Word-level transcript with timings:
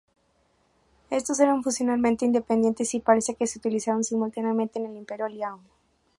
Estos 1.11 1.39
eran 1.39 1.61
funcionalmente 1.61 2.25
independientes 2.25 2.95
y 2.95 3.01
parece 3.01 3.35
que 3.35 3.45
se 3.45 3.59
utilizaron 3.59 4.03
simultáneamente 4.03 4.79
en 4.79 4.87
el 4.87 4.97
Imperio 4.97 5.27
Liao. 5.27 5.59